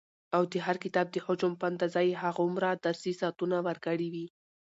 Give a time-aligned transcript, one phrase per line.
[0.35, 4.25] او د هر کتاب د حجم په اندازه يي هغومره درسي ساعتونه ورکړي وي،